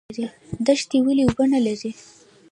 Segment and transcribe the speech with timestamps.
[0.65, 1.91] دښتې ولې اوبه نلري؟